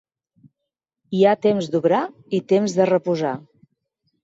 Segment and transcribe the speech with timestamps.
[1.17, 2.01] Hi ha temps d'obrar
[2.39, 3.37] i temps de reposar.